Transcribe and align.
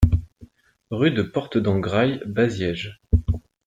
Rue 0.89 1.11
de 1.11 1.21
Porte 1.21 1.59
d'Engraille, 1.59 2.23
Baziège 2.25 2.99